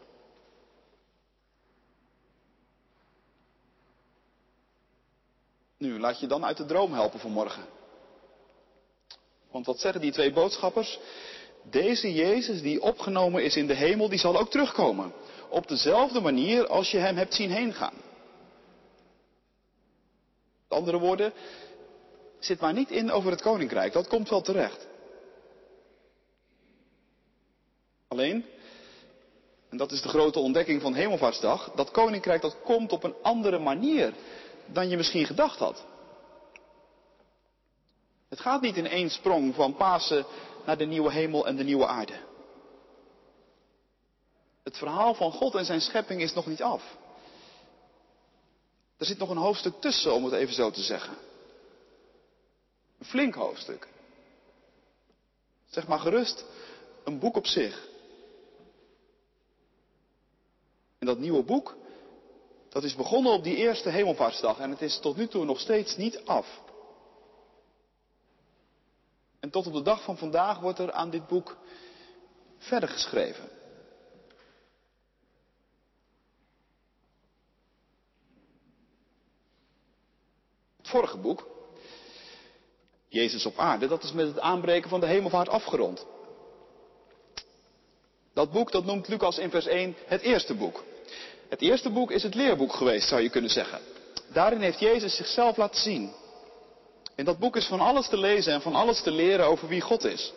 Nu, 5.79 5.99
laat 5.99 6.21
je 6.21 6.27
dan 6.27 6.45
uit 6.45 6.57
de 6.57 6.67
droom 6.67 6.93
helpen 6.93 7.21
vanmorgen. 7.21 7.65
Want 9.51 9.67
wat 9.67 9.81
zeggen 9.81 10.01
die 10.01 10.13
twee 10.13 10.33
boodschappers? 10.33 10.99
Deze 11.63 12.13
Jezus 12.13 12.63
die 12.63 12.83
opgenomen 12.83 13.45
is 13.45 13.57
in 13.57 13.67
de 13.67 13.75
hemel, 13.75 14.09
die 14.09 14.19
zal 14.19 14.39
ook 14.39 14.51
terugkomen. 14.51 15.13
Op 15.49 15.69
dezelfde 15.69 16.21
manier 16.21 16.67
als 16.67 16.91
je 16.91 16.99
hem 16.99 17.17
hebt 17.17 17.35
zien 17.35 17.51
heen 17.51 17.73
gaan. 17.73 17.95
Met 20.69 20.79
andere 20.79 20.99
woorden, 20.99 21.33
zit 22.39 22.61
maar 22.61 22.73
niet 22.73 22.91
in 22.91 23.11
over 23.11 23.31
het 23.31 23.43
koninkrijk, 23.43 23.93
dat 23.93 24.09
komt 24.09 24.29
wel 24.29 24.41
terecht. 24.41 24.87
Alleen, 28.09 28.45
en 29.69 29.77
dat 29.77 29.93
is 29.93 30.03
de 30.03 30.09
grote 30.09 30.39
ontdekking 30.39 30.83
van 30.83 30.95
Hemelvaartsdag, 30.95 31.73
dat 31.75 31.91
koninkrijk 31.91 32.43
dat 32.43 32.57
komt 32.65 32.93
op 32.93 33.05
een 33.05 33.15
andere 33.23 33.59
manier 33.59 34.13
dan 34.73 34.89
je 34.89 34.97
misschien 34.97 35.27
gedacht 35.27 35.59
had. 35.59 35.85
Het 38.29 38.41
gaat 38.41 38.61
niet 38.61 38.77
in 38.77 38.87
één 38.87 39.11
sprong 39.11 39.55
van 39.55 39.77
Pasen 39.77 40.27
naar 40.67 40.79
de 40.79 40.85
nieuwe 40.85 41.13
hemel 41.13 41.47
en 41.47 41.57
de 41.57 41.65
nieuwe 41.65 41.87
aarde. 41.87 42.21
Het 44.63 44.77
verhaal 44.77 45.15
van 45.15 45.33
God 45.33 45.55
en 45.55 45.65
zijn 45.65 45.81
schepping 45.81 46.21
is 46.23 46.33
nog 46.33 46.47
niet 46.47 46.63
af. 46.63 46.97
Er 48.97 49.07
zit 49.07 49.19
nog 49.19 49.31
een 49.31 49.37
hoofdstuk 49.37 49.81
tussen, 49.81 50.13
om 50.13 50.25
het 50.25 50.33
even 50.33 50.55
zo 50.55 50.71
te 50.71 50.83
zeggen. 50.83 51.17
Een 52.99 53.07
flink 53.07 53.35
hoofdstuk. 53.35 53.89
Zeg 55.67 55.87
maar 55.87 55.99
gerust, 55.99 56.45
een 57.05 57.19
boek 57.19 57.37
op 57.37 57.47
zich. 57.47 57.89
En 60.99 61.07
dat 61.07 61.19
nieuwe 61.19 61.43
boek, 61.43 61.77
dat 62.69 62.85
is 62.85 62.95
begonnen 62.95 63.33
op 63.33 63.45
die 63.45 63.57
eerste 63.57 63.91
hemelvaartsdag 63.91 64.59
en 64.59 64.71
het 64.71 64.83
is 64.83 64.99
tot 64.99 65.17
nu 65.17 65.29
toe 65.29 65.45
nog 65.45 65.61
steeds 65.61 65.97
niet 65.97 66.21
af. 66.25 66.61
En 69.41 69.51
tot 69.51 69.67
op 69.67 69.73
de 69.73 69.83
dag 69.83 70.03
van 70.03 70.19
vandaag 70.19 70.61
wordt 70.61 70.79
er 70.79 70.93
aan 70.93 71.11
dit 71.11 71.27
boek 71.27 71.57
verder 72.59 72.89
geschreven. 72.89 73.49
Het 80.77 80.89
vorige 80.89 81.19
boek, 81.19 81.47
Jezus 83.09 83.47
op 83.47 83.59
aarde, 83.59 83.89
dat 83.89 84.03
is 84.03 84.13
met 84.13 84.27
het 84.27 84.41
aanbreken 84.41 84.91
van 84.91 85.01
de 85.01 85.07
hemelvaart 85.07 85.49
afgerond. 85.49 86.07
Dat 88.33 88.53
boek 88.53 88.73
dat 88.73 88.85
noemt 88.85 89.09
Lucas 89.09 89.39
in 89.39 89.51
vers 89.51 89.67
1 89.67 89.97
het 90.07 90.21
eerste 90.21 90.55
boek. 90.55 90.85
Het 91.49 91.61
eerste 91.61 91.91
boek 91.91 92.11
is 92.11 92.23
het 92.23 92.35
leerboek 92.35 92.73
geweest, 92.73 93.09
zou 93.09 93.23
je 93.23 93.31
kunnen 93.31 93.51
zeggen. 93.51 93.81
Daarin 94.33 94.61
heeft 94.61 94.81
Jezus 94.81 95.17
zichzelf 95.17 95.57
laten 95.57 95.81
zien. 95.81 96.13
In 97.15 97.25
dat 97.25 97.39
boek 97.39 97.57
is 97.57 97.67
van 97.67 97.81
alles 97.81 98.09
te 98.09 98.17
lezen 98.17 98.53
en 98.53 98.61
van 98.61 98.75
alles 98.75 99.03
te 99.03 99.11
leren 99.11 99.47
over 99.47 99.69
wie 99.69 99.81
God 99.81 100.05
is. 100.05 100.33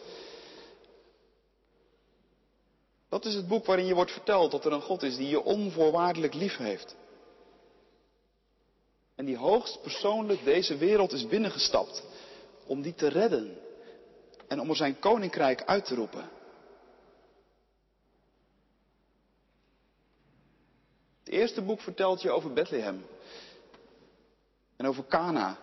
Dat 3.10 3.25
is 3.25 3.34
het 3.34 3.48
boek 3.48 3.65
waarin 3.65 3.86
je 3.86 3.94
wordt 3.94 4.12
verteld 4.12 4.51
dat 4.51 4.65
er 4.65 4.72
een 4.72 4.82
God 4.82 5.03
is 5.03 5.15
die 5.15 5.30
je 5.30 5.44
onvoorwaardelijk 5.44 6.34
lief 6.34 6.58
heeft. 6.58 6.96
En 9.15 9.25
die 9.25 9.38
hoogst 9.38 9.82
persoonlijk 9.82 10.44
deze 10.44 10.77
wereld 10.77 11.12
is 11.12 11.27
binnengestapt 11.27 12.03
om 12.65 12.82
die 12.82 12.96
te 12.96 13.08
redden 13.08 13.58
en 14.48 14.60
om 14.60 14.70
er 14.70 14.75
zijn 14.75 15.00
koninkrijk 15.00 15.63
uit 15.63 15.86
te 15.86 15.96
roepen. 15.96 16.30
Het 21.32 21.40
eerste 21.40 21.62
boek 21.62 21.82
vertelt 21.82 22.22
je 22.22 22.32
over 22.32 22.54
Bethlehem 22.54 23.06
en 24.78 24.88
over 24.88 25.06
Cana 25.08 25.58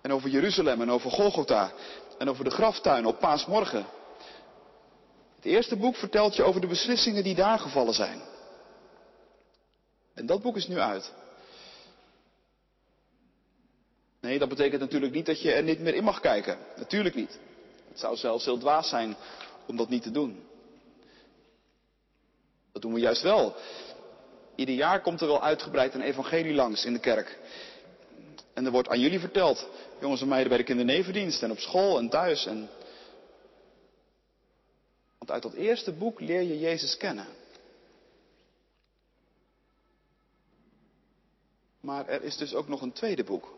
en 0.00 0.12
over 0.12 0.30
Jeruzalem 0.30 0.80
en 0.80 0.90
over 0.90 1.10
Golgotha 1.10 1.72
en 2.18 2.28
over 2.28 2.44
de 2.44 2.50
graftuin 2.50 3.06
op 3.06 3.18
paasmorgen. 3.18 3.86
Het 5.36 5.44
eerste 5.44 5.76
boek 5.76 5.96
vertelt 5.96 6.36
je 6.36 6.42
over 6.42 6.60
de 6.60 6.66
beslissingen 6.66 7.24
die 7.24 7.34
daar 7.34 7.58
gevallen 7.58 7.94
zijn. 7.94 8.20
En 10.14 10.26
dat 10.26 10.42
boek 10.42 10.56
is 10.56 10.68
nu 10.68 10.78
uit. 10.78 11.12
Nee, 14.20 14.38
dat 14.38 14.48
betekent 14.48 14.80
natuurlijk 14.80 15.12
niet 15.12 15.26
dat 15.26 15.42
je 15.42 15.52
er 15.52 15.62
niet 15.62 15.80
meer 15.80 15.94
in 15.94 16.04
mag 16.04 16.20
kijken. 16.20 16.58
Natuurlijk 16.76 17.14
niet. 17.14 17.38
Het 17.88 17.98
zou 17.98 18.16
zelfs 18.16 18.44
heel 18.44 18.58
dwaas 18.58 18.88
zijn 18.88 19.16
om 19.66 19.76
dat 19.76 19.88
niet 19.88 20.02
te 20.02 20.10
doen. 20.10 20.46
Dat 22.72 22.82
doen 22.82 22.94
we 22.94 23.00
juist 23.00 23.22
wel. 23.22 23.56
Ieder 24.54 24.74
jaar 24.74 25.00
komt 25.00 25.20
er 25.20 25.26
wel 25.26 25.42
uitgebreid 25.42 25.94
een 25.94 26.00
evangelie 26.02 26.54
langs 26.54 26.84
in 26.84 26.92
de 26.92 26.98
kerk. 26.98 27.38
En 28.54 28.64
er 28.64 28.70
wordt 28.70 28.88
aan 28.88 29.00
jullie 29.00 29.20
verteld, 29.20 29.68
jongens 30.00 30.20
en 30.20 30.28
meiden 30.28 30.48
bij 30.48 30.58
de 30.58 30.64
kindernevendienst 30.64 31.42
en 31.42 31.50
op 31.50 31.58
school 31.58 31.98
en 31.98 32.08
thuis. 32.08 32.46
En... 32.46 32.68
Want 35.18 35.30
uit 35.30 35.42
dat 35.42 35.52
eerste 35.52 35.92
boek 35.92 36.20
leer 36.20 36.42
je 36.42 36.58
Jezus 36.58 36.96
kennen. 36.96 37.26
Maar 41.80 42.08
er 42.08 42.22
is 42.22 42.36
dus 42.36 42.54
ook 42.54 42.68
nog 42.68 42.80
een 42.80 42.92
tweede 42.92 43.24
boek. 43.24 43.54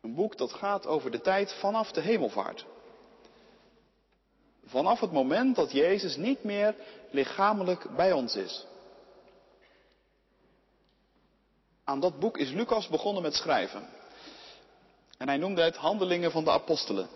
Een 0.00 0.14
boek 0.14 0.36
dat 0.38 0.52
gaat 0.52 0.86
over 0.86 1.10
de 1.10 1.20
tijd 1.20 1.52
vanaf 1.52 1.92
de 1.92 2.00
hemelvaart. 2.00 2.66
Vanaf 4.64 5.00
het 5.00 5.12
moment 5.12 5.56
dat 5.56 5.72
Jezus 5.72 6.16
niet 6.16 6.44
meer 6.44 6.74
lichamelijk 7.16 7.96
bij 7.96 8.12
ons 8.12 8.36
is. 8.36 8.66
Aan 11.84 12.00
dat 12.00 12.18
boek 12.18 12.38
is 12.38 12.50
Lucas 12.50 12.88
begonnen 12.88 13.22
met 13.22 13.34
schrijven. 13.34 13.88
En 15.18 15.28
hij 15.28 15.36
noemde 15.36 15.62
het 15.62 15.76
Handelingen 15.76 16.30
van 16.30 16.44
de 16.44 16.50
Apostelen. 16.50 17.08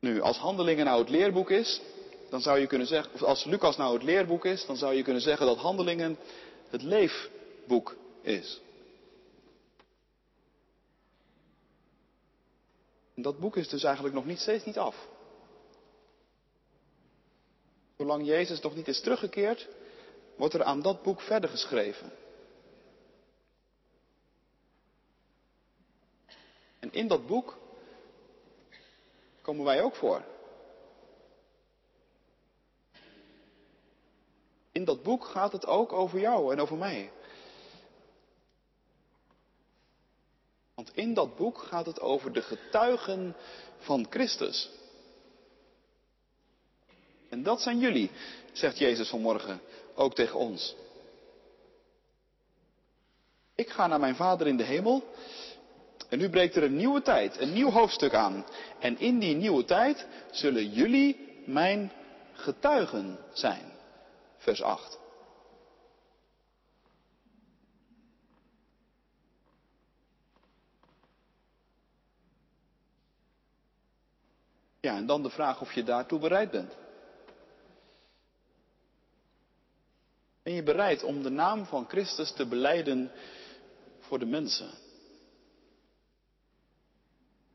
Nu, 0.00 0.20
als 0.20 0.36
Handelingen 0.36 0.84
nou 0.84 1.00
het 1.00 1.08
leerboek 1.08 1.50
is, 1.50 1.80
dan 2.30 2.40
zou 2.40 2.58
je 2.58 2.66
kunnen 2.66 2.86
zeggen, 2.86 3.12
of 3.14 3.22
als 3.22 3.44
Lucas 3.44 3.76
nou 3.76 3.94
het 3.94 4.02
leerboek 4.02 4.44
is, 4.44 4.66
dan 4.66 4.76
zou 4.76 4.94
je 4.94 5.02
kunnen 5.02 5.22
zeggen 5.22 5.46
dat 5.46 5.56
Handelingen 5.56 6.18
het 6.68 6.82
leefboek 6.82 7.96
is. 8.22 8.60
En 13.14 13.22
dat 13.22 13.38
boek 13.38 13.56
is 13.56 13.68
dus 13.68 13.84
eigenlijk 13.84 14.14
nog 14.14 14.24
niet, 14.24 14.40
steeds 14.40 14.64
niet 14.64 14.78
af. 14.78 14.96
Zolang 18.00 18.26
Jezus 18.26 18.60
nog 18.60 18.74
niet 18.74 18.88
is 18.88 19.00
teruggekeerd, 19.00 19.68
wordt 20.36 20.54
er 20.54 20.62
aan 20.62 20.82
dat 20.82 21.02
boek 21.02 21.20
verder 21.20 21.50
geschreven. 21.50 22.12
En 26.78 26.92
in 26.92 27.08
dat 27.08 27.26
boek 27.26 27.58
komen 29.42 29.64
wij 29.64 29.82
ook 29.82 29.94
voor. 29.94 30.24
In 34.72 34.84
dat 34.84 35.02
boek 35.02 35.24
gaat 35.24 35.52
het 35.52 35.66
ook 35.66 35.92
over 35.92 36.20
jou 36.20 36.52
en 36.52 36.60
over 36.60 36.76
mij. 36.76 37.12
Want 40.74 40.96
in 40.96 41.14
dat 41.14 41.36
boek 41.36 41.58
gaat 41.58 41.86
het 41.86 42.00
over 42.00 42.32
de 42.32 42.42
getuigen 42.42 43.36
van 43.78 44.06
Christus. 44.10 44.79
En 47.40 47.46
dat 47.46 47.62
zijn 47.62 47.78
jullie, 47.78 48.10
zegt 48.52 48.78
Jezus 48.78 49.08
vanmorgen 49.08 49.60
ook 49.94 50.14
tegen 50.14 50.38
ons. 50.38 50.76
Ik 53.54 53.68
ga 53.68 53.86
naar 53.86 54.00
mijn 54.00 54.14
Vader 54.14 54.46
in 54.46 54.56
de 54.56 54.62
hemel. 54.62 55.04
En 56.08 56.18
nu 56.18 56.30
breekt 56.30 56.56
er 56.56 56.62
een 56.62 56.76
nieuwe 56.76 57.02
tijd, 57.02 57.40
een 57.40 57.52
nieuw 57.52 57.70
hoofdstuk 57.70 58.14
aan. 58.14 58.44
En 58.78 58.98
in 58.98 59.18
die 59.18 59.34
nieuwe 59.34 59.64
tijd 59.64 60.06
zullen 60.30 60.70
jullie 60.70 61.42
mijn 61.46 61.92
getuigen 62.32 63.18
zijn. 63.32 63.72
Vers 64.38 64.62
8. 64.62 64.98
Ja, 74.80 74.96
en 74.96 75.06
dan 75.06 75.22
de 75.22 75.30
vraag 75.30 75.60
of 75.60 75.72
je 75.72 75.82
daartoe 75.82 76.18
bereid 76.18 76.50
bent. 76.50 76.79
Ben 80.50 80.58
je 80.58 80.64
bereid 80.64 81.02
om 81.02 81.22
de 81.22 81.30
naam 81.30 81.66
van 81.66 81.88
Christus 81.88 82.32
te 82.32 82.46
beleiden 82.46 83.10
voor 84.00 84.18
de 84.18 84.26
mensen? 84.26 84.70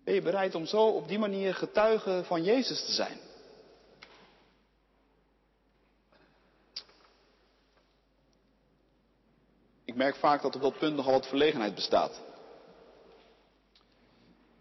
Ben 0.03 0.13
je 0.13 0.21
bereid 0.21 0.55
om 0.55 0.65
zo 0.65 0.87
op 0.87 1.07
die 1.07 1.19
manier 1.19 1.55
getuige 1.55 2.21
van 2.25 2.43
Jezus 2.43 2.85
te 2.85 2.91
zijn? 2.91 3.19
Ik 9.85 9.95
merk 9.95 10.15
vaak 10.15 10.41
dat 10.41 10.55
op 10.55 10.61
dat 10.61 10.77
punt 10.77 10.95
nogal 10.95 11.13
wat 11.13 11.27
verlegenheid 11.27 11.75
bestaat. 11.75 12.21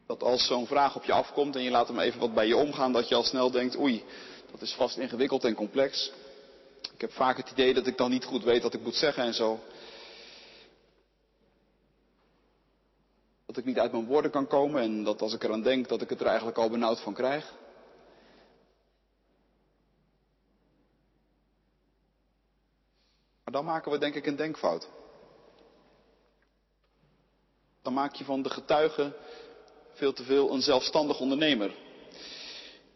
Dat 0.06 0.22
als 0.22 0.46
zo'n 0.46 0.66
vraag 0.66 0.96
op 0.96 1.04
je 1.04 1.12
afkomt 1.12 1.56
en 1.56 1.62
je 1.62 1.70
laat 1.70 1.88
hem 1.88 1.98
even 1.98 2.20
wat 2.20 2.34
bij 2.34 2.46
je 2.46 2.56
omgaan, 2.56 2.92
dat 2.92 3.08
je 3.08 3.14
al 3.14 3.24
snel 3.24 3.50
denkt, 3.50 3.78
oei, 3.78 4.04
dat 4.50 4.60
is 4.60 4.72
vast 4.72 4.96
ingewikkeld 4.96 5.44
en 5.44 5.54
complex. 5.54 6.12
Ik 6.94 7.00
heb 7.00 7.12
vaak 7.12 7.36
het 7.36 7.50
idee 7.50 7.74
dat 7.74 7.86
ik 7.86 7.96
dan 7.96 8.10
niet 8.10 8.24
goed 8.24 8.42
weet 8.44 8.62
wat 8.62 8.74
ik 8.74 8.82
moet 8.82 8.94
zeggen 8.94 9.24
en 9.24 9.34
zo. 9.34 9.58
Dat 13.46 13.56
ik 13.56 13.64
niet 13.64 13.78
uit 13.78 13.92
mijn 13.92 14.06
woorden 14.06 14.30
kan 14.30 14.46
komen 14.46 14.82
en 14.82 15.04
dat 15.04 15.20
als 15.20 15.34
ik 15.34 15.42
eraan 15.44 15.62
denk 15.62 15.88
dat 15.88 16.02
ik 16.02 16.08
het 16.08 16.20
er 16.20 16.26
eigenlijk 16.26 16.58
al 16.58 16.70
benauwd 16.70 17.00
van 17.00 17.14
krijg. 17.14 17.52
Maar 23.44 23.54
dan 23.54 23.64
maken 23.64 23.90
we 23.92 23.98
denk 23.98 24.14
ik 24.14 24.26
een 24.26 24.36
denkfout. 24.36 24.88
Dan 27.82 27.92
maak 27.92 28.14
je 28.14 28.24
van 28.24 28.42
de 28.42 28.50
getuige 28.50 29.16
veel 29.92 30.12
te 30.12 30.24
veel 30.24 30.52
een 30.52 30.62
zelfstandig 30.62 31.20
ondernemer. 31.20 31.74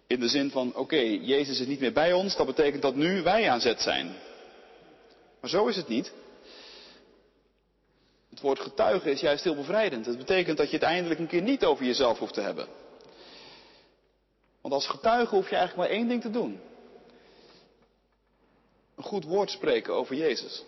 In 0.08 0.20
de 0.20 0.28
zin 0.28 0.50
van, 0.50 0.74
oké, 0.74 0.96
Jezus 0.96 1.60
is 1.60 1.66
niet 1.66 1.80
meer 1.80 1.92
bij 1.92 2.12
ons, 2.12 2.36
dat 2.36 2.46
betekent 2.46 2.82
dat 2.82 2.94
nu 2.94 3.22
wij 3.22 3.50
aan 3.50 3.60
zet 3.60 3.80
zijn. 3.80 4.16
Maar 5.40 5.50
zo 5.50 5.66
is 5.66 5.76
het 5.76 5.88
niet. 5.88 6.12
Het 8.30 8.40
woord 8.40 8.60
getuige 8.60 9.10
is 9.10 9.20
juist 9.20 9.44
heel 9.44 9.54
bevrijdend. 9.54 10.06
Het 10.06 10.18
betekent 10.18 10.56
dat 10.56 10.70
je 10.70 10.76
het 10.76 10.84
eindelijk 10.84 11.20
een 11.20 11.26
keer 11.26 11.42
niet 11.42 11.64
over 11.64 11.84
jezelf 11.84 12.18
hoeft 12.18 12.34
te 12.34 12.40
hebben. 12.40 12.68
Want 14.60 14.74
als 14.74 14.86
getuige 14.86 15.34
hoef 15.34 15.50
je 15.50 15.56
eigenlijk 15.56 15.88
maar 15.88 15.98
één 15.98 16.08
ding 16.08 16.22
te 16.22 16.30
doen. 16.30 16.60
Een 18.96 19.04
goed 19.04 19.24
woord 19.24 19.50
spreken 19.50 19.94
over 19.94 20.16
Jezus. 20.16 20.64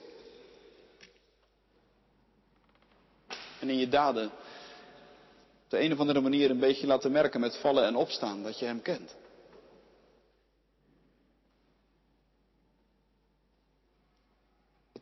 En 3.59 3.68
in 3.68 3.79
je 3.79 3.88
daden 3.88 4.26
Op 5.64 5.70
de 5.70 5.81
een 5.81 5.92
of 5.92 5.98
andere 5.98 6.20
manier 6.20 6.50
een 6.50 6.59
beetje 6.59 6.87
laten 6.87 7.12
merken 7.12 7.40
met 7.40 7.57
vallen 7.57 7.85
en 7.85 7.96
opstaan 7.96 8.42
dat 8.42 8.59
je 8.59 8.64
Hem 8.64 8.83
kent. 8.83 9.18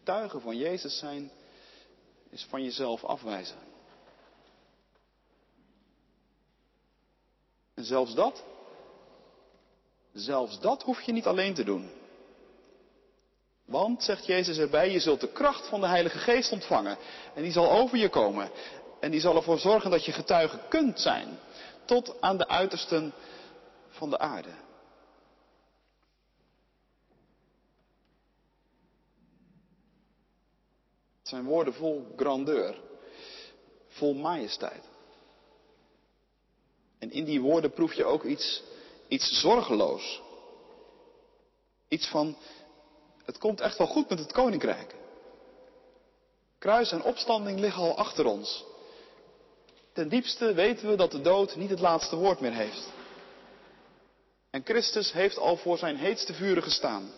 Getuigen 0.09 0.41
van 0.41 0.57
Jezus 0.57 0.99
zijn 0.99 1.31
is 2.31 2.47
van 2.49 2.63
jezelf 2.63 3.05
afwijzen. 3.05 3.59
En 7.75 7.85
zelfs 7.85 8.15
dat, 8.15 8.45
zelfs 10.13 10.61
dat 10.61 10.83
hoef 10.83 11.01
je 11.01 11.13
niet 11.13 11.27
alleen 11.27 11.55
te 11.55 11.65
doen. 11.65 11.91
Want, 13.65 14.03
zegt 14.03 14.27
Jezus 14.27 14.59
erbij, 14.59 14.91
je 14.91 15.01
zult 15.01 15.21
de 15.21 15.33
kracht 15.33 15.69
van 15.69 15.81
de 15.81 15.87
Heilige 15.87 16.19
Geest 16.19 16.53
ontvangen. 16.53 16.97
En 17.35 17.43
die 17.43 17.53
zal 17.53 17.71
over 17.71 17.99
je 17.99 18.09
komen. 18.09 18.51
En 19.01 19.11
die 19.11 19.21
zal 19.21 19.37
ervoor 19.37 19.59
zorgen 19.59 19.91
dat 19.91 20.05
je 20.05 20.13
getuige 20.13 20.59
kunt 20.69 21.01
zijn. 21.01 21.39
Tot 21.85 22.21
aan 22.21 22.39
de 22.39 22.49
uitersten 22.49 23.13
van 23.89 24.11
de 24.11 24.19
aarde. 24.19 24.68
Het 31.29 31.37
zijn 31.37 31.49
woorden 31.49 31.75
vol 31.75 32.13
grandeur. 32.17 32.81
Vol 33.89 34.15
majesteit. 34.15 34.85
En 36.99 37.11
in 37.11 37.25
die 37.25 37.41
woorden 37.41 37.73
proef 37.73 37.95
je 37.95 38.05
ook 38.05 38.25
iets, 38.25 38.63
iets 39.09 39.41
zorgeloos. 39.41 40.23
Iets 41.89 42.07
van, 42.07 42.37
het 43.25 43.39
komt 43.39 43.61
echt 43.61 43.79
wel 43.79 43.87
goed 43.87 44.09
met 44.09 44.19
het 44.19 44.33
koninkrijk. 44.33 44.95
Kruis 46.59 46.93
en 46.93 47.03
opstanding 47.03 47.59
liggen 47.59 47.83
al 47.83 47.97
achter 47.97 48.27
ons. 48.27 48.65
Ten 49.93 50.09
diepste 50.09 50.55
weten 50.55 50.89
we 50.89 50.97
dat 50.97 51.11
de 51.11 51.21
dood 51.21 51.57
niet 51.57 51.71
het 51.71 51.81
laatste 51.81 52.17
woord 52.17 52.41
meer 52.41 52.55
heeft. 52.55 52.89
En 54.51 54.65
Christus 54.65 55.13
heeft 55.13 55.39
al 55.39 55.57
voor 55.57 55.79
zijn 55.79 55.97
heetste 55.97 56.35
vuren 56.35 56.63
gestaan. 56.63 57.13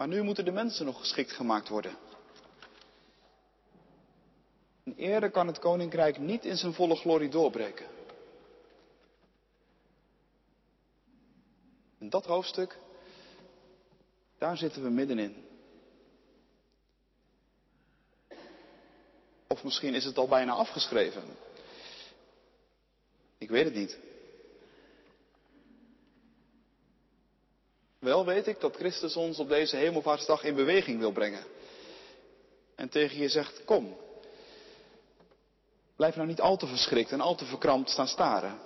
Maar 0.00 0.08
nu 0.08 0.22
moeten 0.22 0.44
de 0.44 0.50
mensen 0.50 0.86
nog 0.86 0.98
geschikt 0.98 1.32
gemaakt 1.32 1.68
worden. 1.68 1.96
En 4.84 4.94
eerder 4.96 5.30
kan 5.30 5.46
het 5.46 5.58
koninkrijk 5.58 6.18
niet 6.18 6.44
in 6.44 6.56
zijn 6.56 6.72
volle 6.72 6.96
glorie 6.96 7.28
doorbreken. 7.28 7.86
En 11.98 12.08
dat 12.10 12.26
hoofdstuk, 12.26 12.78
daar 14.38 14.56
zitten 14.56 14.82
we 14.82 14.90
middenin. 14.90 15.44
Of 19.46 19.64
misschien 19.64 19.94
is 19.94 20.04
het 20.04 20.18
al 20.18 20.28
bijna 20.28 20.52
afgeschreven. 20.52 21.22
Ik 23.38 23.50
weet 23.50 23.64
het 23.64 23.74
niet. 23.74 23.98
Wel 28.00 28.24
weet 28.24 28.46
ik 28.46 28.60
dat 28.60 28.76
Christus 28.76 29.16
ons 29.16 29.38
op 29.38 29.48
deze 29.48 29.76
hemelvaartsdag 29.76 30.44
in 30.44 30.54
beweging 30.54 30.98
wil 30.98 31.12
brengen. 31.12 31.44
En 32.74 32.88
tegen 32.88 33.18
je 33.18 33.28
zegt, 33.28 33.64
kom. 33.64 33.96
Blijf 35.96 36.16
nou 36.16 36.28
niet 36.28 36.40
al 36.40 36.56
te 36.56 36.66
verschrikt 36.66 37.12
en 37.12 37.20
al 37.20 37.34
te 37.34 37.44
verkrampt 37.44 37.90
staan 37.90 38.08
staren. 38.08 38.58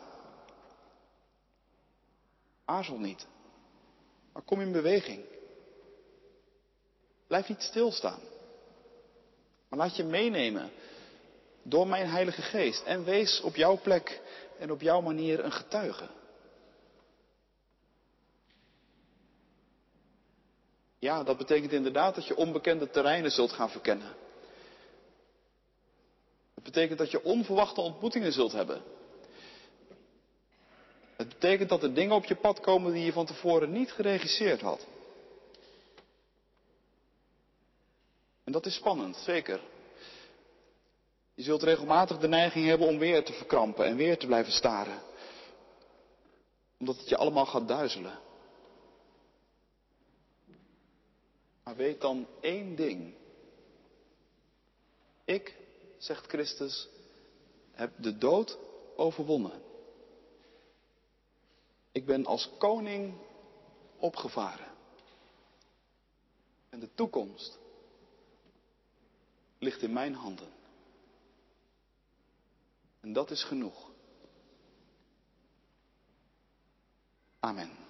Aarzel 2.64 2.98
niet. 2.98 3.26
Maar 4.32 4.42
kom 4.42 4.60
in 4.60 4.72
beweging. 4.72 5.24
Blijf 7.26 7.48
niet 7.48 7.62
stilstaan. 7.62 8.20
Maar 9.68 9.78
laat 9.78 9.96
je 9.96 10.04
meenemen 10.04 10.70
door 11.62 11.86
mijn 11.86 12.06
Heilige 12.06 12.42
Geest. 12.42 12.82
En 12.84 13.04
wees 13.04 13.40
op 13.40 13.56
jouw 13.56 13.80
plek 13.80 14.20
en 14.58 14.70
op 14.70 14.80
jouw 14.80 15.00
manier 15.00 15.44
een 15.44 15.52
getuige. 15.52 16.08
Ja, 21.04 21.22
dat 21.22 21.36
betekent 21.36 21.72
inderdaad 21.72 22.14
dat 22.14 22.26
je 22.26 22.36
onbekende 22.36 22.90
terreinen 22.90 23.30
zult 23.30 23.52
gaan 23.52 23.70
verkennen. 23.70 24.14
Het 26.54 26.64
betekent 26.64 26.98
dat 26.98 27.10
je 27.10 27.24
onverwachte 27.24 27.80
ontmoetingen 27.80 28.32
zult 28.32 28.52
hebben. 28.52 28.82
Het 31.16 31.28
betekent 31.28 31.68
dat 31.68 31.82
er 31.82 31.94
dingen 31.94 32.14
op 32.14 32.24
je 32.24 32.34
pad 32.34 32.60
komen 32.60 32.92
die 32.92 33.04
je 33.04 33.12
van 33.12 33.26
tevoren 33.26 33.72
niet 33.72 33.92
geregisseerd 33.92 34.60
had. 34.60 34.86
En 38.44 38.52
dat 38.52 38.66
is 38.66 38.74
spannend, 38.74 39.16
zeker. 39.16 39.60
Je 41.34 41.42
zult 41.42 41.62
regelmatig 41.62 42.18
de 42.18 42.28
neiging 42.28 42.66
hebben 42.66 42.88
om 42.88 42.98
weer 42.98 43.24
te 43.24 43.32
verkrampen 43.32 43.86
en 43.86 43.96
weer 43.96 44.18
te 44.18 44.26
blijven 44.26 44.52
staren. 44.52 45.02
Omdat 46.78 46.96
het 46.96 47.08
je 47.08 47.16
allemaal 47.16 47.46
gaat 47.46 47.68
duizelen. 47.68 48.18
Weet 51.76 52.00
dan 52.00 52.26
één 52.40 52.76
ding. 52.76 53.14
Ik, 55.24 55.56
zegt 55.98 56.26
Christus, 56.26 56.88
heb 57.72 57.92
de 57.96 58.18
dood 58.18 58.58
overwonnen. 58.96 59.62
Ik 61.92 62.06
ben 62.06 62.26
als 62.26 62.50
koning 62.58 63.14
opgevaren. 63.98 64.72
En 66.68 66.80
de 66.80 66.94
toekomst 66.94 67.58
ligt 69.58 69.82
in 69.82 69.92
mijn 69.92 70.14
handen. 70.14 70.52
En 73.00 73.12
dat 73.12 73.30
is 73.30 73.44
genoeg. 73.44 73.90
Amen. 77.40 77.83